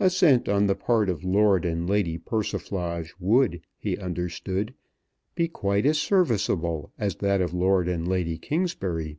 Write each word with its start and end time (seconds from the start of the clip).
Assent 0.00 0.48
on 0.48 0.66
the 0.66 0.74
part 0.74 1.08
of 1.08 1.22
Lord 1.22 1.64
and 1.64 1.88
Lady 1.88 2.18
Persiflage 2.18 3.14
would, 3.20 3.60
he 3.76 3.96
understood, 3.96 4.74
be 5.36 5.46
quite 5.46 5.86
as 5.86 5.98
serviceable 5.98 6.90
as 6.98 7.14
that 7.18 7.40
of 7.40 7.54
Lord 7.54 7.86
and 7.86 8.08
Lady 8.08 8.38
Kingsbury. 8.38 9.18